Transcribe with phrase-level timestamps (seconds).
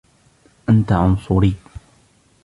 [0.69, 1.53] أنت عُنصري.